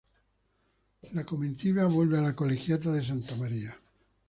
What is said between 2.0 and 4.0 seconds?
a la Colegiata de Santa María.